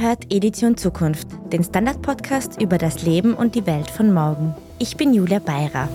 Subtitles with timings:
[0.00, 4.54] hört Edition Zukunft, den Standard-Podcast über das Leben und die Welt von morgen.
[4.78, 5.90] Ich bin Julia Beirer.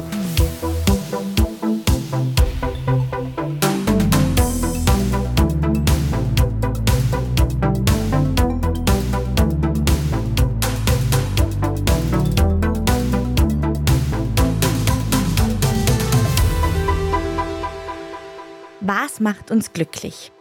[18.81, 20.31] Was macht uns glücklich?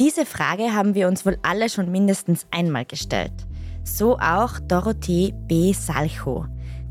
[0.00, 3.32] Diese Frage haben wir uns wohl alle schon mindestens einmal gestellt.
[3.82, 5.72] So auch Dorothee B.
[5.72, 6.46] Salcho.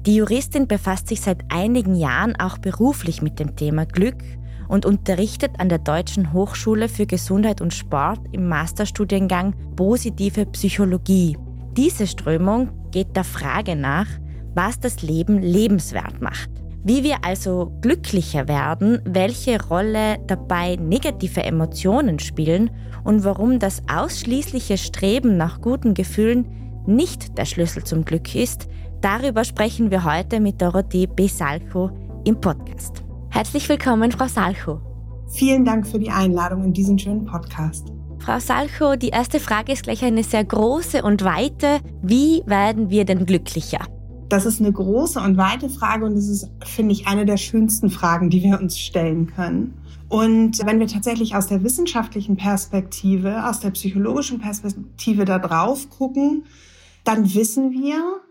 [0.05, 4.17] Die Juristin befasst sich seit einigen Jahren auch beruflich mit dem Thema Glück
[4.67, 11.37] und unterrichtet an der Deutschen Hochschule für Gesundheit und Sport im Masterstudiengang Positive Psychologie.
[11.77, 14.07] Diese Strömung geht der Frage nach,
[14.53, 16.56] was das Leben lebenswert macht.
[16.87, 22.71] Wie wir also glücklicher werden, welche Rolle dabei negative Emotionen spielen
[23.03, 26.47] und warum das ausschließliche Streben nach guten Gefühlen
[26.85, 28.69] nicht der Schlüssel zum Glück ist,
[29.01, 31.27] darüber sprechen wir heute mit Dorothee B.
[31.27, 31.91] Salcho
[32.23, 33.03] im Podcast.
[33.31, 34.79] Herzlich willkommen, Frau Salcho.
[35.33, 37.91] Vielen Dank für die Einladung in diesen schönen Podcast.
[38.19, 41.81] Frau Salcho, die erste Frage ist gleich eine sehr große und weite.
[42.01, 43.81] Wie werden wir denn glücklicher?
[44.29, 47.89] Das ist eine große und weite Frage und das ist, finde ich, eine der schönsten
[47.89, 49.73] Fragen, die wir uns stellen können.
[50.09, 56.43] Und wenn wir tatsächlich aus der wissenschaftlichen Perspektive, aus der psychologischen Perspektive da drauf gucken,
[57.03, 58.21] dann wissen wir,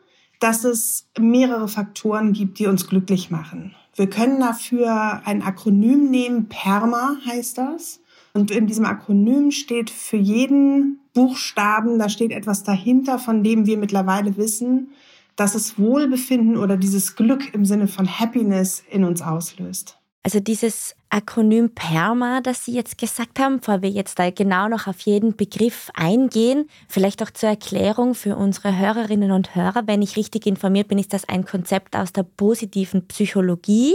[0.41, 3.75] dass es mehrere Faktoren gibt, die uns glücklich machen.
[3.95, 8.01] Wir können dafür ein Akronym nehmen, PERMA heißt das.
[8.35, 13.79] Und in diesem Akronym steht für jeden Buchstaben, da steht etwas dahinter, von dem wir
[13.79, 14.91] mittlerweile wissen,
[15.37, 19.99] dass es Wohlbefinden oder dieses Glück im Sinne von Happiness in uns auslöst.
[20.27, 24.89] Also dieses Akronym PERMA, das Sie jetzt gesagt haben, bevor wir jetzt da genau noch
[24.89, 30.17] auf jeden Begriff eingehen, vielleicht auch zur Erklärung für unsere Hörerinnen und Hörer, wenn ich
[30.17, 33.95] richtig informiert bin, ist das ein Konzept aus der positiven Psychologie,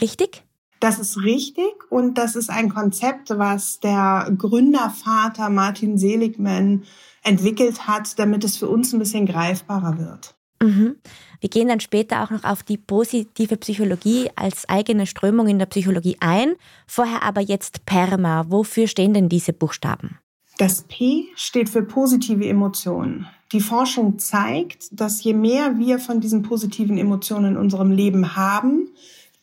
[0.00, 0.42] richtig?
[0.80, 6.82] Das ist richtig und das ist ein Konzept, was der Gründervater Martin Seligman
[7.22, 10.37] entwickelt hat, damit es für uns ein bisschen greifbarer wird.
[10.62, 10.96] Mhm.
[11.40, 15.66] Wir gehen dann später auch noch auf die positive Psychologie als eigene Strömung in der
[15.66, 16.54] Psychologie ein.
[16.86, 18.46] Vorher aber jetzt PERMA.
[18.48, 20.18] Wofür stehen denn diese Buchstaben?
[20.58, 23.28] Das P steht für positive Emotionen.
[23.52, 28.88] Die Forschung zeigt, dass je mehr wir von diesen positiven Emotionen in unserem Leben haben,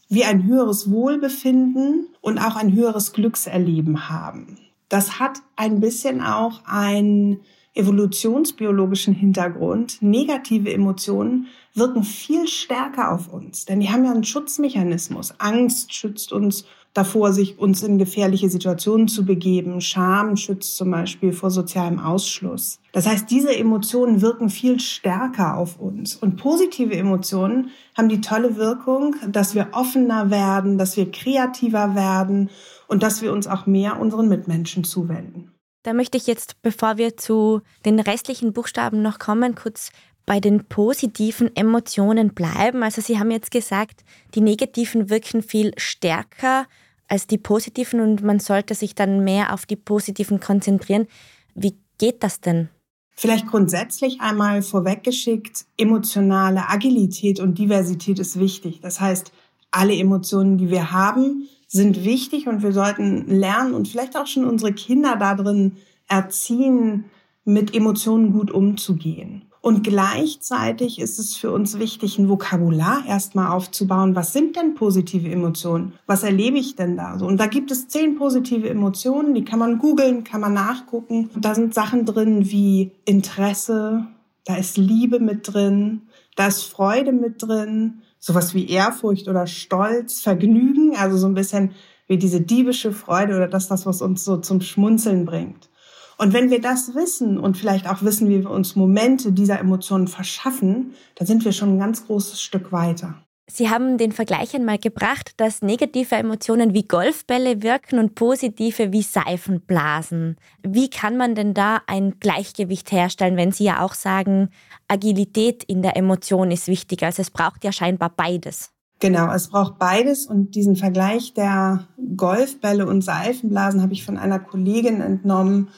[0.10, 4.60] wir ein höheres Wohlbefinden und auch ein höheres Glückserleben haben.
[4.90, 7.40] Das hat ein bisschen auch ein
[7.76, 15.36] evolutionsbiologischen Hintergrund, negative Emotionen wirken viel stärker auf uns, denn die haben ja einen Schutzmechanismus.
[15.40, 16.66] Angst schützt uns
[16.96, 19.82] davor, sich uns in gefährliche Situationen zu begeben.
[19.82, 22.80] Scham schützt zum Beispiel vor sozialem Ausschluss.
[22.94, 26.16] Das heißt, diese Emotionen wirken viel stärker auf uns.
[26.16, 32.50] Und positive Emotionen haben die tolle Wirkung, dass wir offener werden, dass wir kreativer werden
[32.88, 35.52] und dass wir uns auch mehr unseren Mitmenschen zuwenden.
[35.86, 39.92] Da möchte ich jetzt, bevor wir zu den restlichen Buchstaben noch kommen, kurz
[40.26, 42.82] bei den positiven Emotionen bleiben.
[42.82, 44.04] Also Sie haben jetzt gesagt,
[44.34, 46.66] die negativen wirken viel stärker
[47.08, 51.06] als die positiven und man sollte sich dann mehr auf die positiven konzentrieren.
[51.54, 52.70] Wie geht das denn?
[53.12, 58.80] Vielleicht grundsätzlich einmal vorweggeschickt, emotionale Agilität und Diversität ist wichtig.
[58.82, 59.32] Das heißt,
[59.70, 64.46] alle Emotionen, die wir haben, sind wichtig und wir sollten lernen und vielleicht auch schon
[64.46, 65.74] unsere Kinder darin
[66.08, 67.06] erziehen,
[67.44, 69.44] mit Emotionen gut umzugehen.
[69.62, 74.16] Und gleichzeitig ist es für uns wichtig, ein Vokabular erstmal aufzubauen.
[74.16, 75.94] Was sind denn positive Emotionen?
[76.06, 77.26] Was erlebe ich denn da so?
[77.26, 81.32] Und da gibt es zehn positive Emotionen, die kann man googeln, kann man nachgucken.
[81.34, 84.06] Und da sind Sachen drin wie Interesse,
[84.46, 86.04] da ist Liebe mit drin,
[86.36, 91.76] da ist Freude mit drin, sowas wie Ehrfurcht oder Stolz, Vergnügen, also so ein bisschen
[92.08, 95.70] wie diese diebische Freude oder das, das, was uns so zum Schmunzeln bringt.
[96.18, 100.08] Und wenn wir das wissen und vielleicht auch wissen, wie wir uns Momente dieser Emotionen
[100.08, 103.14] verschaffen, dann sind wir schon ein ganz großes Stück weiter.
[103.48, 109.04] Sie haben den Vergleich einmal gebracht, dass negative Emotionen wie Golfbälle wirken und positive wie
[109.04, 110.38] Seifenblasen.
[110.64, 114.50] Wie kann man denn da ein Gleichgewicht herstellen, wenn Sie ja auch sagen,
[114.88, 117.04] Agilität in der Emotion ist wichtig?
[117.04, 118.72] Also es braucht ja scheinbar beides.
[119.00, 124.40] Genau, es braucht beides und diesen Vergleich der Golfbälle und Seifenblasen habe ich von einer
[124.40, 125.70] Kollegin entnommen.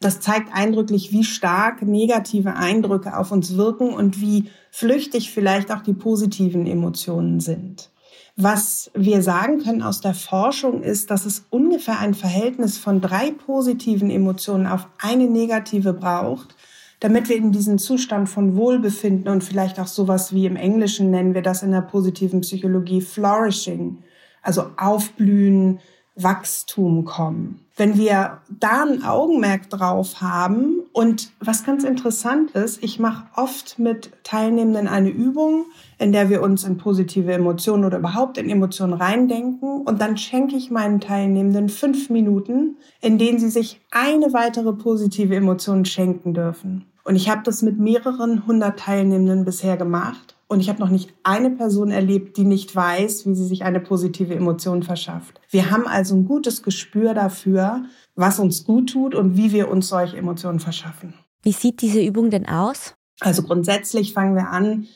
[0.00, 5.82] Das zeigt eindrücklich, wie stark negative Eindrücke auf uns wirken und wie flüchtig vielleicht auch
[5.82, 7.90] die positiven Emotionen sind.
[8.36, 13.30] Was wir sagen können aus der Forschung ist, dass es ungefähr ein Verhältnis von drei
[13.30, 16.56] positiven Emotionen auf eine negative braucht,
[16.98, 21.34] damit wir in diesen Zustand von Wohlbefinden und vielleicht auch sowas wie im Englischen nennen
[21.34, 24.02] wir das in der positiven Psychologie Flourishing,
[24.42, 25.78] also Aufblühen,
[26.16, 27.63] Wachstum kommen.
[27.76, 33.80] Wenn wir da ein Augenmerk drauf haben und was ganz interessant ist, ich mache oft
[33.80, 35.66] mit Teilnehmenden eine Übung,
[35.98, 40.54] in der wir uns in positive Emotionen oder überhaupt in Emotionen reindenken und dann schenke
[40.54, 46.84] ich meinen Teilnehmenden fünf Minuten, in denen sie sich eine weitere positive Emotion schenken dürfen.
[47.02, 51.14] Und ich habe das mit mehreren hundert Teilnehmenden bisher gemacht und ich habe noch nicht
[51.22, 55.40] eine Person erlebt, die nicht weiß, wie sie sich eine positive Emotion verschafft.
[55.50, 59.88] Wir haben also ein gutes Gespür dafür, was uns gut tut und wie wir uns
[59.88, 61.14] solche Emotionen verschaffen.
[61.42, 62.94] Wie sieht diese Übung denn aus?
[63.20, 64.86] Also grundsätzlich fangen wir an.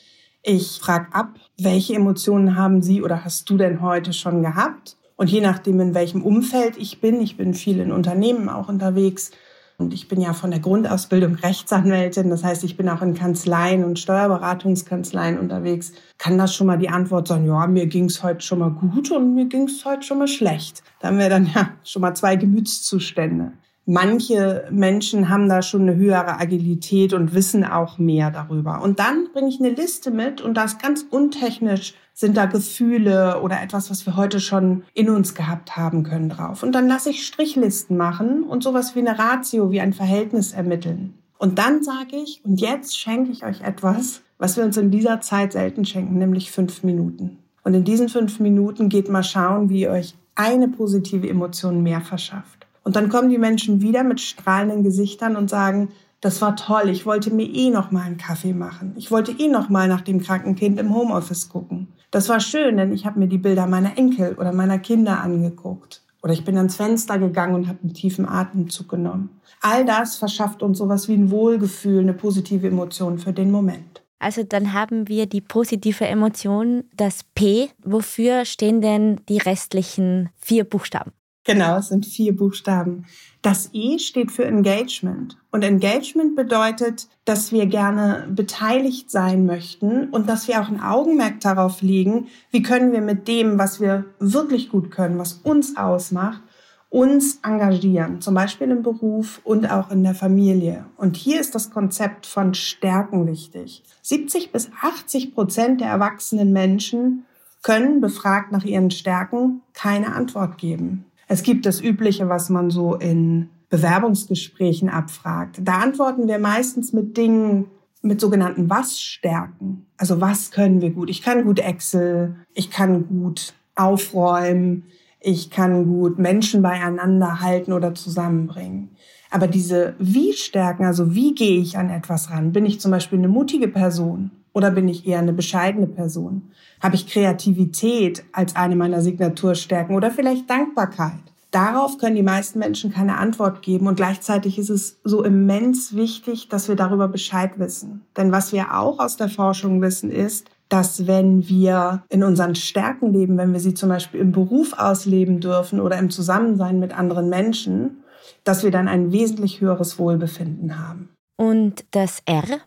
[0.43, 4.97] Ich frage ab, welche Emotionen haben Sie oder hast du denn heute schon gehabt?
[5.17, 9.33] Und je nachdem, in welchem Umfeld ich bin, ich bin viel in Unternehmen auch unterwegs,
[9.78, 13.84] und ich bin ja von der Grundausbildung Rechtsanwältin, das heißt, ich bin auch in Kanzleien
[13.84, 15.92] und Steuerberatungskanzleien unterwegs.
[16.19, 19.34] Kann das schon mal die Antwort sein, ja, mir ging's heute schon mal gut und
[19.34, 20.82] mir ging's heute schon mal schlecht.
[20.98, 23.52] Da haben wir dann ja schon mal zwei Gemütszustände.
[23.90, 28.82] Manche Menschen haben da schon eine höhere Agilität und wissen auch mehr darüber.
[28.82, 33.62] Und dann bringe ich eine Liste mit und das ganz untechnisch sind da Gefühle oder
[33.62, 36.62] etwas, was wir heute schon in uns gehabt haben können drauf.
[36.62, 41.14] Und dann lasse ich Strichlisten machen und sowas wie eine Ratio, wie ein Verhältnis ermitteln.
[41.38, 45.23] Und dann sage ich, und jetzt schenke ich euch etwas, was wir uns in dieser
[45.23, 47.38] Zeit selten schenken, nämlich fünf Minuten.
[47.64, 52.02] Und in diesen fünf Minuten geht mal schauen, wie ihr euch eine positive Emotion mehr
[52.02, 52.57] verschafft.
[52.88, 55.90] Und dann kommen die Menschen wieder mit strahlenden Gesichtern und sagen,
[56.23, 56.88] das war toll.
[56.88, 58.94] Ich wollte mir eh noch mal einen Kaffee machen.
[58.96, 61.88] Ich wollte eh noch mal nach dem kranken Kind im Homeoffice gucken.
[62.11, 66.00] Das war schön, denn ich habe mir die Bilder meiner Enkel oder meiner Kinder angeguckt.
[66.23, 69.38] Oder ich bin ans Fenster gegangen und habe einen tiefen Atemzug genommen.
[69.61, 74.02] All das verschafft uns sowas wie ein Wohlgefühl, eine positive Emotion für den Moment.
[74.19, 77.69] Also dann haben wir die positive Emotion, das P.
[77.85, 81.12] Wofür stehen denn die restlichen vier Buchstaben?
[81.49, 83.06] Genau, es sind vier Buchstaben.
[83.41, 85.39] Das E steht für Engagement.
[85.50, 91.41] Und Engagement bedeutet, dass wir gerne beteiligt sein möchten und dass wir auch ein Augenmerk
[91.41, 96.43] darauf legen, wie können wir mit dem, was wir wirklich gut können, was uns ausmacht,
[96.91, 100.85] uns engagieren, zum Beispiel im Beruf und auch in der Familie.
[100.99, 103.85] Und hier ist das Konzept von Stärken wichtig.
[104.03, 107.25] 70 bis 80 Prozent der erwachsenen Menschen
[107.62, 111.06] können, befragt nach ihren Stärken, keine Antwort geben.
[111.28, 115.60] Es gibt das Übliche, was man so in Bewerbungsgesprächen abfragt.
[115.62, 117.66] Da antworten wir meistens mit Dingen,
[118.00, 119.86] mit sogenannten Was-Stärken.
[119.98, 121.10] Also was können wir gut?
[121.10, 124.84] Ich kann gut Excel, ich kann gut aufräumen,
[125.20, 128.96] ich kann gut Menschen beieinander halten oder zusammenbringen.
[129.30, 132.52] Aber diese Wie-Stärken, also wie gehe ich an etwas ran?
[132.52, 136.50] Bin ich zum Beispiel eine mutige Person oder bin ich eher eine bescheidene Person?
[136.82, 141.20] Habe ich Kreativität als eine meiner Signaturstärken oder vielleicht Dankbarkeit?
[141.52, 146.49] Darauf können die meisten Menschen keine Antwort geben und gleichzeitig ist es so immens wichtig,
[146.49, 148.02] dass wir darüber Bescheid wissen.
[148.16, 153.12] Denn was wir auch aus der Forschung wissen ist, dass wenn wir in unseren Stärken
[153.12, 157.31] leben, wenn wir sie zum Beispiel im Beruf ausleben dürfen oder im Zusammensein mit anderen
[157.31, 158.02] Menschen,
[158.42, 161.11] dass wir dann ein wesentlich höheres Wohlbefinden haben.
[161.37, 162.61] Und das R?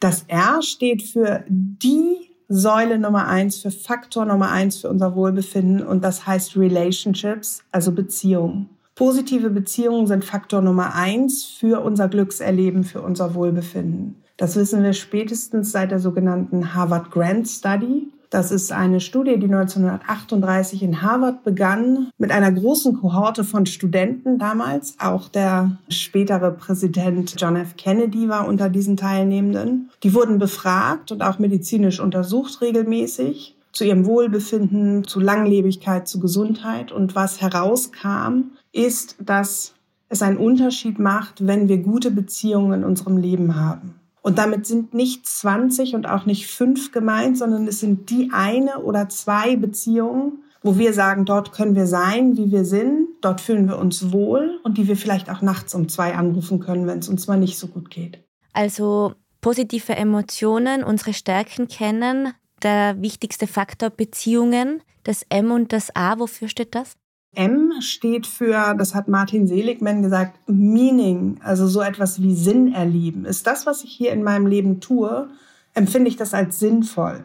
[0.00, 5.86] Das R steht für die Säule Nummer eins, für Faktor Nummer eins für unser Wohlbefinden
[5.86, 8.70] und das heißt Relationships, also Beziehungen.
[8.94, 14.16] Positive Beziehungen sind Faktor Nummer eins für unser Glückserleben, für unser Wohlbefinden.
[14.36, 18.08] Das wissen wir spätestens seit der sogenannten Harvard Grant Study.
[18.30, 24.38] Das ist eine Studie, die 1938 in Harvard begann, mit einer großen Kohorte von Studenten
[24.38, 24.96] damals.
[24.98, 27.76] Auch der spätere Präsident John F.
[27.76, 29.90] Kennedy war unter diesen Teilnehmenden.
[30.02, 36.92] Die wurden befragt und auch medizinisch untersucht regelmäßig zu ihrem Wohlbefinden, zu Langlebigkeit, zu Gesundheit.
[36.92, 39.74] Und was herauskam, ist, dass
[40.08, 43.97] es einen Unterschied macht, wenn wir gute Beziehungen in unserem Leben haben.
[44.28, 48.80] Und damit sind nicht 20 und auch nicht fünf gemeint, sondern es sind die eine
[48.80, 53.66] oder zwei Beziehungen, wo wir sagen, dort können wir sein, wie wir sind, dort fühlen
[53.66, 57.08] wir uns wohl und die wir vielleicht auch nachts um zwei anrufen können, wenn es
[57.08, 58.22] uns mal nicht so gut geht.
[58.52, 66.18] Also positive Emotionen, unsere Stärken kennen, der wichtigste Faktor Beziehungen, das M und das A,
[66.18, 66.98] wofür steht das?
[67.34, 73.24] M steht für, das hat Martin Seligman gesagt, Meaning, also so etwas wie Sinn erleben.
[73.24, 75.28] Ist das, was ich hier in meinem Leben tue,
[75.74, 77.24] empfinde ich das als sinnvoll.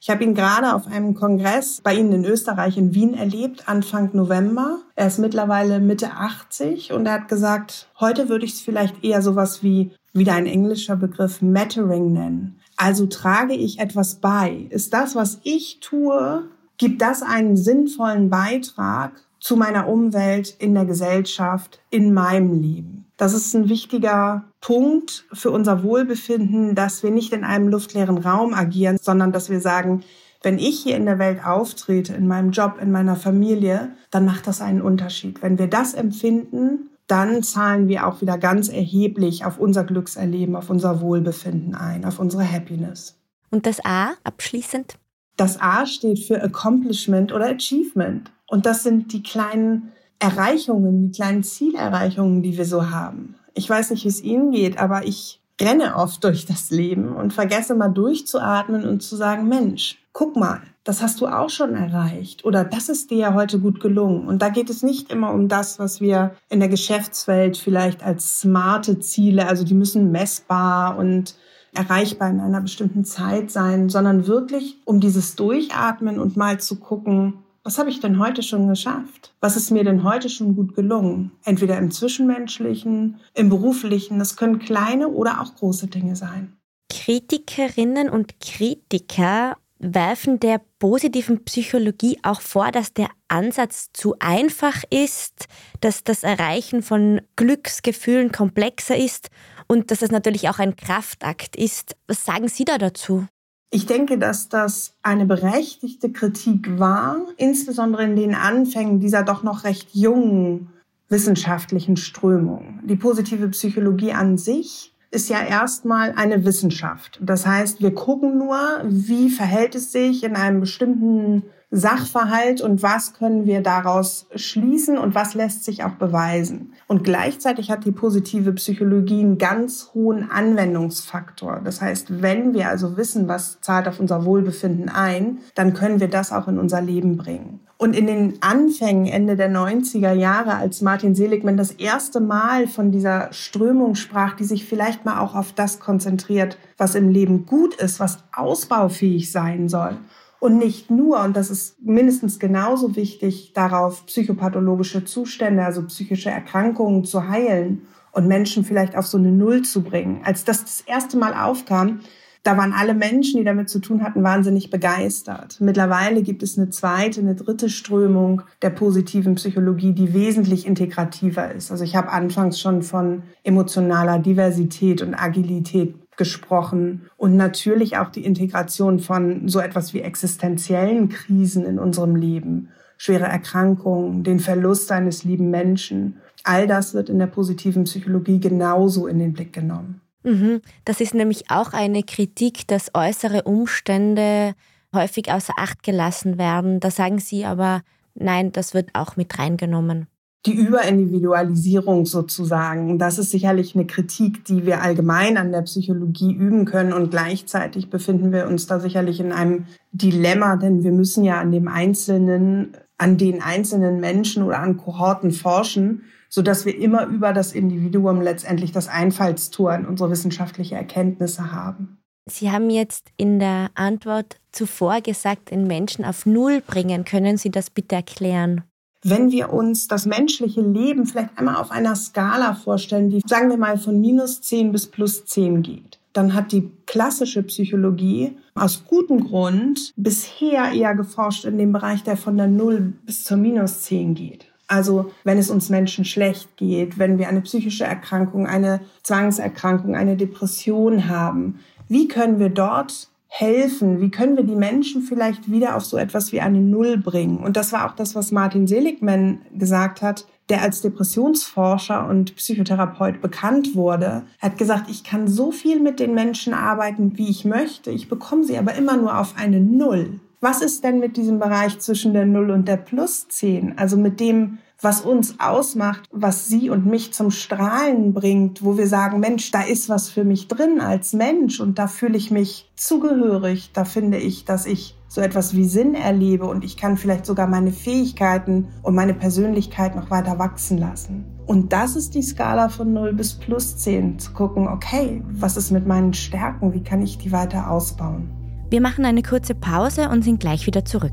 [0.00, 4.10] Ich habe ihn gerade auf einem Kongress bei Ihnen in Österreich in Wien erlebt, Anfang
[4.14, 4.80] November.
[4.96, 9.22] Er ist mittlerweile Mitte 80 und er hat gesagt, heute würde ich es vielleicht eher
[9.22, 12.58] sowas wie wieder ein englischer Begriff, Mattering nennen.
[12.76, 14.66] Also trage ich etwas bei?
[14.70, 20.84] Ist das, was ich tue, gibt das einen sinnvollen Beitrag zu meiner Umwelt, in der
[20.84, 23.06] Gesellschaft, in meinem Leben?
[23.16, 28.54] Das ist ein wichtiger Punkt für unser Wohlbefinden, dass wir nicht in einem luftleeren Raum
[28.54, 30.04] agieren, sondern dass wir sagen,
[30.42, 34.46] wenn ich hier in der Welt auftrete, in meinem Job, in meiner Familie, dann macht
[34.46, 35.42] das einen Unterschied.
[35.42, 40.70] Wenn wir das empfinden, dann zahlen wir auch wieder ganz erheblich auf unser Glückserleben, auf
[40.70, 43.18] unser Wohlbefinden ein, auf unsere Happiness.
[43.50, 44.98] Und das A abschließend?
[45.36, 48.30] Das A steht für Accomplishment oder Achievement.
[48.52, 53.36] Und das sind die kleinen Erreichungen, die kleinen Zielerreichungen, die wir so haben.
[53.54, 57.32] Ich weiß nicht, wie es Ihnen geht, aber ich renne oft durch das Leben und
[57.32, 62.44] vergesse mal durchzuatmen und zu sagen, Mensch, guck mal, das hast du auch schon erreicht
[62.44, 64.28] oder das ist dir ja heute gut gelungen.
[64.28, 68.40] Und da geht es nicht immer um das, was wir in der Geschäftswelt vielleicht als
[68.40, 71.36] smarte Ziele, also die müssen messbar und
[71.72, 77.41] erreichbar in einer bestimmten Zeit sein, sondern wirklich um dieses Durchatmen und mal zu gucken,
[77.64, 79.34] was habe ich denn heute schon geschafft?
[79.40, 81.32] Was ist mir denn heute schon gut gelungen?
[81.44, 86.56] Entweder im zwischenmenschlichen, im beruflichen, das können kleine oder auch große Dinge sein.
[86.90, 95.46] Kritikerinnen und Kritiker werfen der positiven Psychologie auch vor, dass der Ansatz zu einfach ist,
[95.80, 99.30] dass das Erreichen von Glücksgefühlen komplexer ist
[99.66, 101.96] und dass es natürlich auch ein Kraftakt ist.
[102.06, 103.26] Was sagen Sie da dazu?
[103.74, 109.64] Ich denke, dass das eine berechtigte Kritik war, insbesondere in den Anfängen dieser doch noch
[109.64, 110.68] recht jungen
[111.08, 112.80] wissenschaftlichen Strömung.
[112.84, 117.20] Die positive Psychologie an sich ist ja erstmal eine Wissenschaft.
[117.22, 123.14] Das heißt, wir gucken nur, wie verhält es sich in einem bestimmten Sachverhalt und was
[123.14, 126.74] können wir daraus schließen und was lässt sich auch beweisen.
[126.86, 131.62] Und gleichzeitig hat die positive Psychologie einen ganz hohen Anwendungsfaktor.
[131.64, 136.08] Das heißt, wenn wir also wissen, was zahlt auf unser Wohlbefinden ein, dann können wir
[136.08, 137.60] das auch in unser Leben bringen.
[137.82, 142.92] Und in den Anfängen, Ende der 90er Jahre, als Martin Seligman das erste Mal von
[142.92, 147.74] dieser Strömung sprach, die sich vielleicht mal auch auf das konzentriert, was im Leben gut
[147.74, 149.98] ist, was ausbaufähig sein soll
[150.42, 157.04] und nicht nur, und das ist mindestens genauso wichtig, darauf psychopathologische Zustände, also psychische Erkrankungen
[157.04, 160.20] zu heilen und Menschen vielleicht auf so eine Null zu bringen.
[160.24, 162.00] Als das das erste Mal aufkam,
[162.42, 165.58] da waren alle Menschen, die damit zu tun hatten, wahnsinnig begeistert.
[165.60, 171.70] Mittlerweile gibt es eine zweite, eine dritte Strömung der positiven Psychologie, die wesentlich integrativer ist.
[171.70, 178.24] Also ich habe anfangs schon von emotionaler Diversität und Agilität gesprochen und natürlich auch die
[178.24, 182.68] Integration von so etwas wie existenziellen Krisen in unserem Leben,
[182.98, 186.16] schwere Erkrankungen, den Verlust eines lieben Menschen.
[186.44, 190.01] All das wird in der positiven Psychologie genauso in den Blick genommen.
[190.22, 190.60] Mhm.
[190.84, 194.54] Das ist nämlich auch eine Kritik, dass äußere Umstände
[194.94, 196.80] häufig außer Acht gelassen werden.
[196.80, 197.82] Da sagen Sie aber,
[198.14, 200.06] nein, das wird auch mit reingenommen
[200.46, 202.98] die Überindividualisierung sozusagen.
[202.98, 206.92] Das ist sicherlich eine Kritik, die wir allgemein an der Psychologie üben können.
[206.92, 211.52] Und gleichzeitig befinden wir uns da sicherlich in einem Dilemma, denn wir müssen ja an
[211.52, 217.32] dem Einzelnen, an den einzelnen Menschen oder an Kohorten forschen, so dass wir immer über
[217.32, 221.98] das Individuum letztendlich das Einfallstor in unsere wissenschaftliche Erkenntnisse haben.
[222.30, 227.04] Sie haben jetzt in der Antwort zuvor gesagt, den Menschen auf Null bringen.
[227.04, 228.62] Können Sie das bitte erklären?
[229.04, 233.56] wenn wir uns das menschliche Leben vielleicht einmal auf einer Skala vorstellen, die, sagen wir
[233.56, 239.24] mal, von minus 10 bis plus 10 geht, dann hat die klassische Psychologie aus gutem
[239.24, 244.14] Grund bisher eher geforscht in dem Bereich, der von der 0 bis zur minus 10
[244.14, 244.51] geht.
[244.72, 250.16] Also wenn es uns Menschen schlecht geht, wenn wir eine psychische Erkrankung, eine Zwangserkrankung, eine
[250.16, 254.00] Depression haben, wie können wir dort helfen?
[254.00, 257.36] Wie können wir die Menschen vielleicht wieder auf so etwas wie eine Null bringen?
[257.36, 263.20] Und das war auch das, was Martin Seligman gesagt hat, der als Depressionsforscher und Psychotherapeut
[263.20, 264.22] bekannt wurde.
[264.40, 267.90] Er hat gesagt, ich kann so viel mit den Menschen arbeiten, wie ich möchte.
[267.90, 270.18] Ich bekomme sie aber immer nur auf eine Null.
[270.42, 273.78] Was ist denn mit diesem Bereich zwischen der Null und der Plus 10?
[273.78, 278.86] Also mit dem, was uns ausmacht, was sie und mich zum Strahlen bringt, wo wir
[278.86, 282.70] sagen, Mensch, da ist was für mich drin als Mensch und da fühle ich mich
[282.76, 287.26] zugehörig, da finde ich, dass ich so etwas wie Sinn erlebe und ich kann vielleicht
[287.26, 291.26] sogar meine Fähigkeiten und meine Persönlichkeit noch weiter wachsen lassen.
[291.46, 295.70] Und das ist die Skala von 0 bis plus 10, zu gucken, okay, was ist
[295.70, 298.30] mit meinen Stärken, wie kann ich die weiter ausbauen.
[298.70, 301.12] Wir machen eine kurze Pause und sind gleich wieder zurück.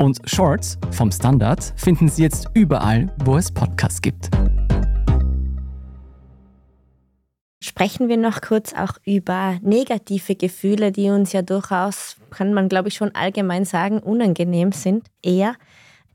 [0.00, 4.30] Und Shorts vom Standard finden Sie jetzt überall, wo es Podcasts gibt.
[7.62, 12.88] Sprechen wir noch kurz auch über negative Gefühle, die uns ja durchaus, kann man glaube
[12.88, 15.06] ich schon allgemein sagen, unangenehm sind.
[15.22, 15.54] Eher,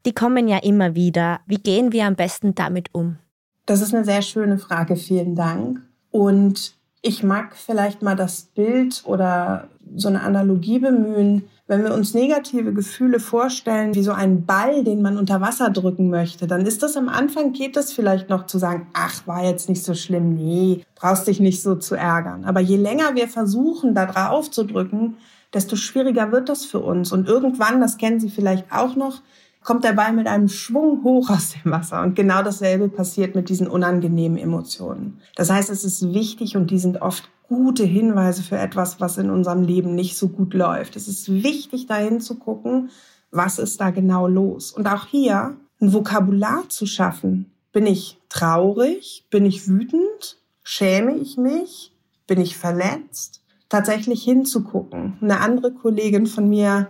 [0.08, 1.42] die kommen ja immer wieder.
[1.46, 3.20] Wie gehen wir am besten damit um?
[3.68, 5.80] Das ist eine sehr schöne Frage, vielen Dank.
[6.10, 6.74] Und
[7.04, 11.44] ich mag vielleicht mal das Bild oder so eine Analogie bemühen.
[11.68, 16.12] Wenn wir uns negative Gefühle vorstellen, wie so ein Ball, den man unter Wasser drücken
[16.12, 19.68] möchte, dann ist das am Anfang, geht es vielleicht noch zu sagen, ach, war jetzt
[19.68, 22.46] nicht so schlimm, nee, brauchst dich nicht so zu ärgern.
[22.46, 25.18] Aber je länger wir versuchen, da drauf zu drücken,
[25.56, 27.12] desto schwieriger wird das für uns.
[27.12, 29.24] Und irgendwann, das kennen Sie vielleicht auch noch,
[29.64, 32.04] kommt der Ball mit einem Schwung hoch aus dem Wasser.
[32.04, 35.20] Und genau dasselbe passiert mit diesen unangenehmen Emotionen.
[35.36, 39.30] Das heißt, es ist wichtig und die sind oft gute Hinweise für etwas, was in
[39.30, 40.96] unserem Leben nicht so gut läuft.
[40.96, 42.90] Es ist wichtig, dahin zu gucken,
[43.32, 44.72] was ist da genau los.
[44.72, 47.52] Und auch hier ein Vokabular zu schaffen.
[47.72, 49.26] Bin ich traurig?
[49.30, 50.38] Bin ich wütend?
[50.64, 51.92] Schäme ich mich?
[52.28, 53.42] Bin ich verletzt?
[53.70, 55.18] Tatsächlich hinzugucken.
[55.22, 56.88] Eine andere Kollegin von mir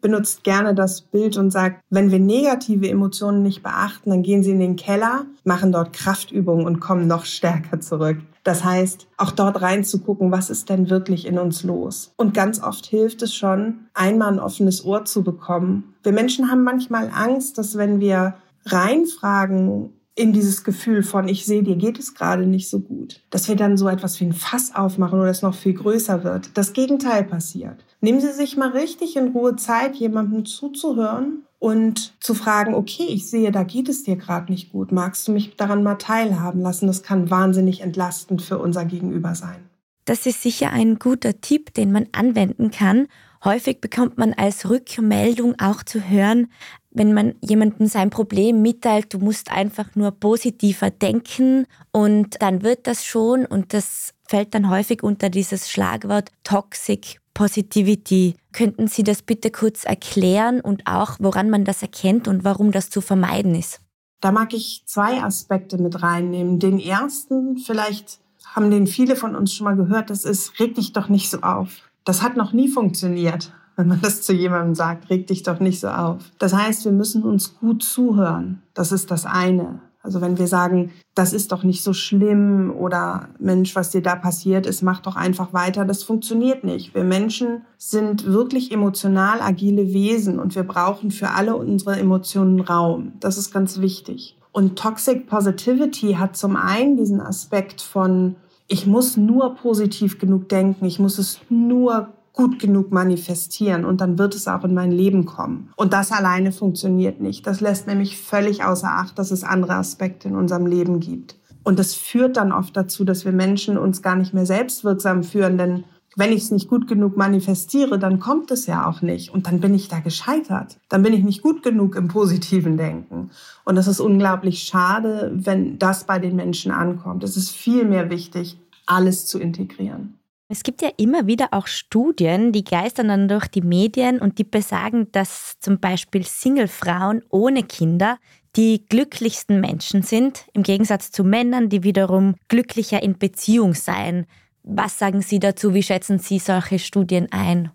[0.00, 4.50] benutzt gerne das Bild und sagt, wenn wir negative Emotionen nicht beachten, dann gehen sie
[4.50, 8.18] in den Keller, machen dort Kraftübungen und kommen noch stärker zurück.
[8.44, 12.12] Das heißt, auch dort reinzugucken, was ist denn wirklich in uns los?
[12.16, 15.94] Und ganz oft hilft es schon, einmal ein offenes Ohr zu bekommen.
[16.02, 18.34] Wir Menschen haben manchmal Angst, dass wenn wir
[18.66, 23.48] reinfragen, in dieses Gefühl von, ich sehe, dir geht es gerade nicht so gut, dass
[23.48, 26.50] wir dann so etwas wie ein Fass aufmachen oder es noch viel größer wird.
[26.54, 27.84] Das Gegenteil passiert.
[28.00, 33.28] Nehmen Sie sich mal richtig in Ruhe Zeit, jemandem zuzuhören und zu fragen, okay, ich
[33.28, 34.92] sehe, da geht es dir gerade nicht gut.
[34.92, 36.86] Magst du mich daran mal teilhaben lassen?
[36.86, 39.68] Das kann wahnsinnig entlastend für unser Gegenüber sein.
[40.04, 43.06] Das ist sicher ein guter Tipp, den man anwenden kann.
[43.42, 46.48] Häufig bekommt man als Rückmeldung auch zu hören,
[46.90, 52.86] wenn man jemandem sein Problem mitteilt, du musst einfach nur positiver denken und dann wird
[52.86, 58.36] das schon und das fällt dann häufig unter dieses Schlagwort Toxic Positivity.
[58.52, 62.90] Könnten Sie das bitte kurz erklären und auch, woran man das erkennt und warum das
[62.90, 63.80] zu vermeiden ist?
[64.20, 66.58] Da mag ich zwei Aspekte mit reinnehmen.
[66.58, 68.20] Den ersten, vielleicht
[68.54, 71.40] haben den viele von uns schon mal gehört, das ist, reg dich doch nicht so
[71.40, 71.82] auf.
[72.04, 75.80] Das hat noch nie funktioniert wenn man das zu jemandem sagt, reg dich doch nicht
[75.80, 76.30] so auf.
[76.38, 78.62] Das heißt, wir müssen uns gut zuhören.
[78.72, 79.80] Das ist das eine.
[80.04, 84.16] Also wenn wir sagen, das ist doch nicht so schlimm oder Mensch, was dir da
[84.16, 86.94] passiert ist, mach doch einfach weiter, das funktioniert nicht.
[86.94, 93.12] Wir Menschen sind wirklich emotional agile Wesen und wir brauchen für alle unsere Emotionen Raum.
[93.20, 94.36] Das ist ganz wichtig.
[94.52, 98.36] Und Toxic Positivity hat zum einen diesen Aspekt von,
[98.68, 104.18] ich muss nur positiv genug denken, ich muss es nur gut genug manifestieren und dann
[104.18, 105.70] wird es auch in mein Leben kommen.
[105.76, 107.46] Und das alleine funktioniert nicht.
[107.46, 111.36] Das lässt nämlich völlig außer Acht, dass es andere Aspekte in unserem Leben gibt.
[111.62, 115.56] Und das führt dann oft dazu, dass wir Menschen uns gar nicht mehr selbstwirksam führen,
[115.56, 115.84] denn
[116.16, 119.30] wenn ich es nicht gut genug manifestiere, dann kommt es ja auch nicht.
[119.30, 120.78] Und dann bin ich da gescheitert.
[120.88, 123.30] Dann bin ich nicht gut genug im positiven Denken.
[123.64, 127.24] Und das ist unglaublich schade, wenn das bei den Menschen ankommt.
[127.24, 130.18] Es ist viel mehr wichtig, alles zu integrieren.
[130.54, 134.44] Es gibt ja immer wieder auch Studien, die geistern dann durch die Medien und die
[134.44, 138.18] besagen, dass zum Beispiel Singlefrauen ohne Kinder
[138.54, 144.26] die glücklichsten Menschen sind, im Gegensatz zu Männern, die wiederum glücklicher in Beziehung seien.
[144.62, 145.74] Was sagen Sie dazu?
[145.74, 147.72] Wie schätzen Sie solche Studien ein?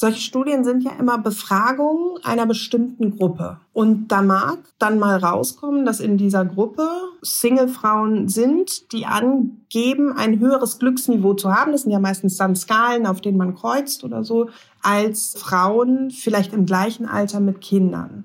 [0.00, 3.58] Solche Studien sind ja immer Befragungen einer bestimmten Gruppe.
[3.72, 6.88] Und da mag dann mal rauskommen, dass in dieser Gruppe
[7.22, 11.72] Single-Frauen sind, die angeben, ein höheres Glücksniveau zu haben.
[11.72, 14.50] Das sind ja meistens dann Skalen, auf denen man kreuzt oder so,
[14.84, 18.24] als Frauen vielleicht im gleichen Alter mit Kindern.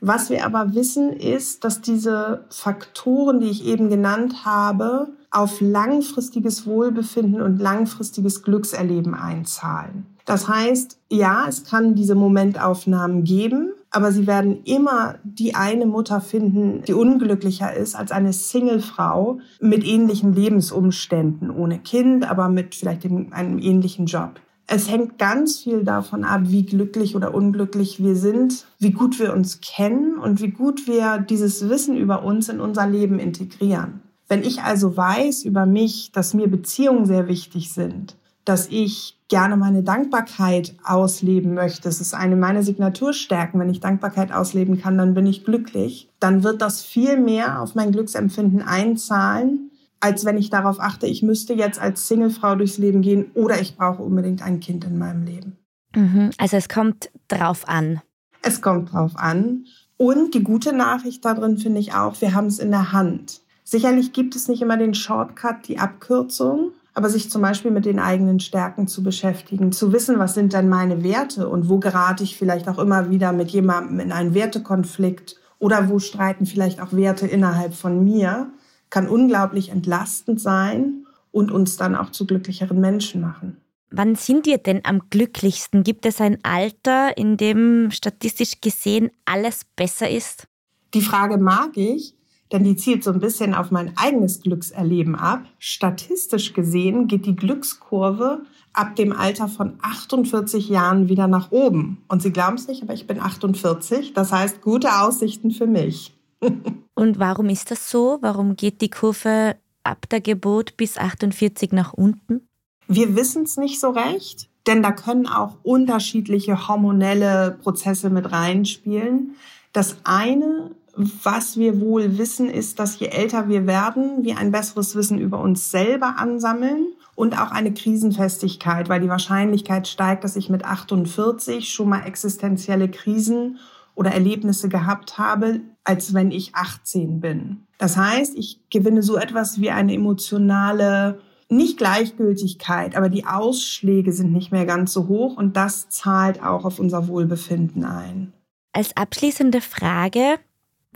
[0.00, 6.66] Was wir aber wissen, ist, dass diese Faktoren, die ich eben genannt habe, auf langfristiges
[6.66, 10.13] Wohlbefinden und langfristiges Glückserleben einzahlen.
[10.24, 16.20] Das heißt, ja, es kann diese Momentaufnahmen geben, aber sie werden immer die eine Mutter
[16.20, 23.04] finden, die unglücklicher ist als eine Singlefrau mit ähnlichen Lebensumständen, ohne Kind, aber mit vielleicht
[23.04, 24.40] einem ähnlichen Job.
[24.66, 29.34] Es hängt ganz viel davon ab, wie glücklich oder unglücklich wir sind, wie gut wir
[29.34, 34.00] uns kennen und wie gut wir dieses Wissen über uns in unser Leben integrieren.
[34.26, 39.56] Wenn ich also weiß über mich, dass mir Beziehungen sehr wichtig sind, dass ich gerne
[39.56, 41.88] meine Dankbarkeit ausleben möchte.
[41.88, 43.58] Es ist eine meiner Signaturstärken.
[43.58, 46.10] Wenn ich Dankbarkeit ausleben kann, dann bin ich glücklich.
[46.20, 51.22] Dann wird das viel mehr auf mein Glücksempfinden einzahlen, als wenn ich darauf achte, ich
[51.22, 55.24] müsste jetzt als Singlefrau durchs Leben gehen oder ich brauche unbedingt ein Kind in meinem
[55.24, 55.56] Leben.
[55.96, 56.30] Mhm.
[56.36, 58.02] Also es kommt drauf an.
[58.42, 59.64] Es kommt drauf an.
[59.96, 63.40] Und die gute Nachricht darin finde ich auch, wir haben es in der Hand.
[63.62, 67.98] Sicherlich gibt es nicht immer den Shortcut, die Abkürzung, aber sich zum Beispiel mit den
[67.98, 72.36] eigenen Stärken zu beschäftigen, zu wissen, was sind denn meine Werte und wo gerate ich
[72.36, 77.26] vielleicht auch immer wieder mit jemandem in einen Wertekonflikt oder wo streiten vielleicht auch Werte
[77.26, 78.50] innerhalb von mir,
[78.90, 83.56] kann unglaublich entlastend sein und uns dann auch zu glücklicheren Menschen machen.
[83.90, 85.82] Wann sind wir denn am glücklichsten?
[85.82, 90.46] Gibt es ein Alter, in dem statistisch gesehen alles besser ist?
[90.94, 92.14] Die Frage mag ich,
[92.52, 95.44] denn die zielt so ein bisschen auf mein eigenes Glückserleben ab.
[95.58, 102.02] Statistisch gesehen geht die Glückskurve ab dem Alter von 48 Jahren wieder nach oben.
[102.08, 104.12] Und Sie glauben es nicht, aber ich bin 48.
[104.12, 106.14] Das heißt, gute Aussichten für mich.
[106.94, 108.18] Und warum ist das so?
[108.20, 112.48] Warum geht die Kurve ab der Geburt bis 48 nach unten?
[112.86, 119.36] Wir wissen es nicht so recht, denn da können auch unterschiedliche hormonelle Prozesse mit reinspielen.
[119.72, 124.94] Das eine was wir wohl wissen, ist, dass je älter wir werden, wir ein besseres
[124.94, 130.50] Wissen über uns selber ansammeln und auch eine Krisenfestigkeit, weil die Wahrscheinlichkeit steigt, dass ich
[130.50, 133.58] mit 48 schon mal existenzielle Krisen
[133.94, 137.66] oder Erlebnisse gehabt habe, als wenn ich 18 bin.
[137.78, 144.32] Das heißt, ich gewinne so etwas wie eine emotionale nicht Gleichgültigkeit, aber die Ausschläge sind
[144.32, 148.32] nicht mehr ganz so hoch und das zahlt auch auf unser Wohlbefinden ein.
[148.72, 150.38] Als abschließende Frage,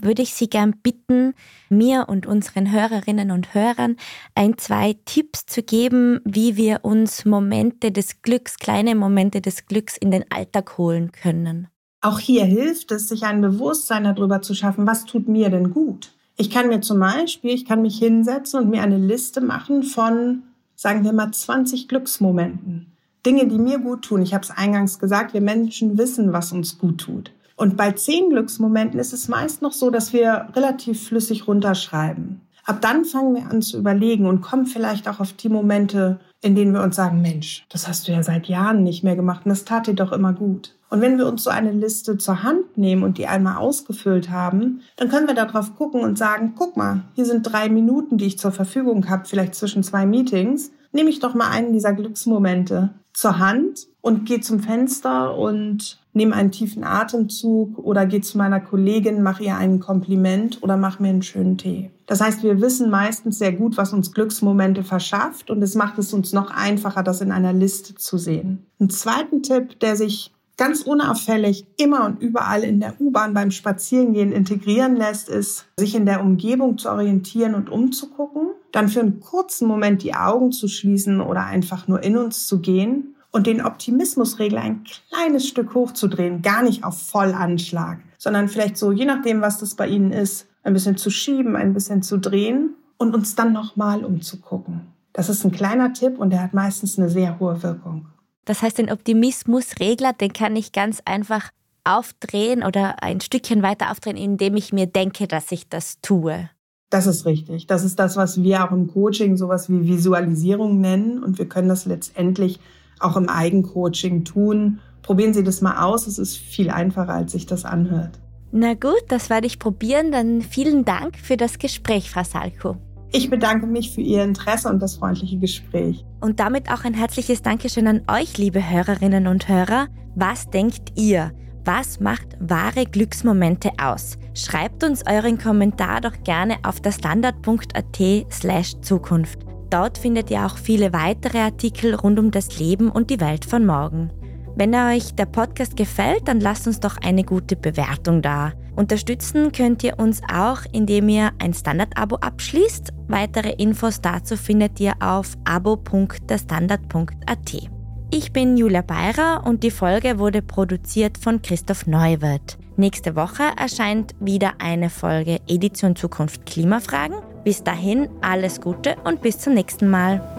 [0.01, 1.33] würde ich Sie gern bitten,
[1.69, 3.95] mir und unseren Hörerinnen und Hörern
[4.35, 9.97] ein, zwei Tipps zu geben, wie wir uns Momente des Glücks, kleine Momente des Glücks
[9.97, 11.67] in den Alltag holen können.
[12.01, 16.11] Auch hier hilft es, sich ein Bewusstsein darüber zu schaffen, was tut mir denn gut.
[16.37, 20.43] Ich kann mir zum Beispiel, ich kann mich hinsetzen und mir eine Liste machen von,
[20.75, 22.93] sagen wir mal, 20 Glücksmomenten.
[23.25, 24.21] Dinge, die mir gut tun.
[24.21, 27.31] Ich habe es eingangs gesagt, wir Menschen wissen, was uns gut tut.
[27.59, 32.39] Und bei zehn Glücksmomenten ist es meist noch so, dass wir relativ flüssig runterschreiben.
[32.63, 36.55] Ab dann fangen wir an zu überlegen und kommen vielleicht auch auf die Momente, in
[36.55, 39.49] denen wir uns sagen, Mensch, das hast du ja seit Jahren nicht mehr gemacht und
[39.49, 40.77] das tat dir doch immer gut.
[40.89, 44.79] Und wenn wir uns so eine Liste zur Hand nehmen und die einmal ausgefüllt haben,
[44.95, 48.39] dann können wir darauf gucken und sagen, guck mal, hier sind drei Minuten, die ich
[48.39, 50.71] zur Verfügung habe, vielleicht zwischen zwei Meetings.
[50.93, 56.33] Nehme ich doch mal einen dieser Glücksmomente zur Hand und gehe zum Fenster und nehme
[56.35, 61.09] einen tiefen Atemzug oder gehe zu meiner Kollegin, mache ihr ein Kompliment oder mache mir
[61.09, 61.91] einen schönen Tee.
[62.05, 66.13] Das heißt, wir wissen meistens sehr gut, was uns Glücksmomente verschafft und es macht es
[66.13, 68.65] uns noch einfacher, das in einer Liste zu sehen.
[68.79, 74.31] Ein zweiten Tipp, der sich ganz unauffällig immer und überall in der U-Bahn beim Spazierengehen
[74.31, 79.67] integrieren lässt, ist, sich in der Umgebung zu orientieren und umzugucken, dann für einen kurzen
[79.67, 84.61] Moment die Augen zu schließen oder einfach nur in uns zu gehen und den Optimismusregler
[84.61, 89.75] ein kleines Stück hochzudrehen, gar nicht auf Vollanschlag, sondern vielleicht so, je nachdem, was das
[89.75, 94.03] bei Ihnen ist, ein bisschen zu schieben, ein bisschen zu drehen und uns dann nochmal
[94.03, 94.81] umzugucken.
[95.13, 98.07] Das ist ein kleiner Tipp und der hat meistens eine sehr hohe Wirkung.
[98.45, 101.51] Das heißt, den Optimismusregler, den kann ich ganz einfach
[101.83, 106.49] aufdrehen oder ein Stückchen weiter aufdrehen, indem ich mir denke, dass ich das tue.
[106.89, 107.67] Das ist richtig.
[107.67, 111.23] Das ist das, was wir auch im Coaching sowas wie Visualisierung nennen.
[111.23, 112.59] Und wir können das letztendlich
[112.99, 114.79] auch im Eigencoaching tun.
[115.03, 116.07] Probieren Sie das mal aus.
[116.07, 118.19] Es ist viel einfacher, als sich das anhört.
[118.51, 120.11] Na gut, das werde ich probieren.
[120.11, 122.77] Dann vielen Dank für das Gespräch, Frau Salko.
[123.11, 126.05] Ich bedanke mich für Ihr Interesse und das freundliche Gespräch.
[126.21, 129.87] Und damit auch ein herzliches Dankeschön an euch, liebe Hörerinnen und Hörer.
[130.15, 131.31] Was denkt ihr?
[131.71, 134.17] Was macht wahre Glücksmomente aus?
[134.33, 139.45] Schreibt uns euren Kommentar doch gerne auf der standard.at slash Zukunft.
[139.69, 143.67] Dort findet ihr auch viele weitere Artikel rund um das Leben und die Welt von
[143.67, 144.09] morgen.
[144.55, 148.53] Wenn euch der Podcast gefällt, dann lasst uns doch eine gute Bewertung da.
[148.75, 152.93] Unterstützen könnt ihr uns auch, indem ihr ein Standard-Abo abschließt.
[153.09, 157.78] Weitere Infos dazu findet ihr auf abo.derstandard.at.
[158.11, 162.57] Ich bin Julia Beirer und die Folge wurde produziert von Christoph Neuwirth.
[162.75, 167.17] Nächste Woche erscheint wieder eine Folge Edition Zukunft Klimafragen.
[167.43, 170.38] Bis dahin alles Gute und bis zum nächsten Mal.